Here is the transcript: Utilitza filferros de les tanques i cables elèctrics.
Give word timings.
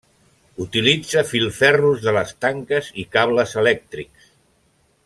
Utilitza 0.63 1.23
filferros 1.33 2.01
de 2.07 2.15
les 2.17 2.33
tanques 2.47 2.91
i 3.05 3.07
cables 3.17 3.55
elèctrics. 3.65 4.35